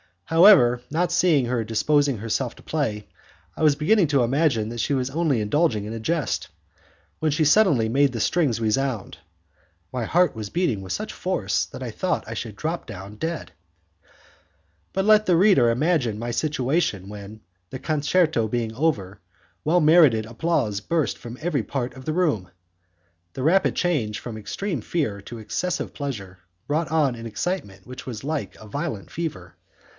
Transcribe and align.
However, 0.25 0.81
not 0.89 1.11
seeing 1.11 1.45
her 1.45 1.63
disposing 1.65 2.19
herself 2.19 2.55
to 2.55 2.63
play, 2.63 3.07
I 3.55 3.61
was 3.63 3.75
beginning 3.75 4.07
to 4.07 4.23
imagine 4.23 4.69
that 4.69 4.79
she 4.79 4.93
had 4.93 5.09
only 5.11 5.35
been 5.35 5.41
indulging 5.43 5.83
in 5.85 5.91
a 5.93 5.99
jest, 5.99 6.47
when 7.19 7.31
she 7.31 7.43
suddenly 7.45 7.87
made 7.89 8.13
the 8.13 8.21
strings 8.21 8.61
resound. 8.61 9.17
My 9.91 10.05
heart 10.05 10.33
was 10.33 10.49
beating 10.49 10.81
with 10.81 10.93
such 10.93 11.13
force 11.13 11.65
that 11.65 11.83
I 11.83 11.91
thought 11.91 12.23
I 12.29 12.33
should 12.33 12.55
drop 12.55 12.87
down 12.87 13.15
dead. 13.17 13.51
But 14.93 15.03
let 15.05 15.25
the 15.25 15.35
reader 15.35 15.69
imagine 15.69 16.17
my 16.17 16.31
situation 16.31 17.07
when, 17.09 17.41
the 17.69 17.77
concerto 17.77 18.47
being 18.47 18.73
over, 18.73 19.19
well 19.65 19.81
merited 19.81 20.25
applause 20.25 20.79
burst 20.79 21.17
from 21.17 21.37
every 21.41 21.61
part 21.61 21.93
of 21.93 22.05
the 22.05 22.13
room! 22.13 22.49
The 23.33 23.43
rapid 23.43 23.75
change 23.75 24.17
from 24.17 24.37
extreme 24.37 24.79
fear 24.81 25.21
to 25.23 25.37
excessive 25.39 25.93
pleasure 25.93 26.39
brought 26.67 26.89
on 26.89 27.15
an 27.15 27.27
excitement 27.27 27.85
which 27.85 28.05
was 28.07 28.23
like 28.23 28.55
a 28.55 28.65
violent 28.65 29.11
fever. 29.11 29.57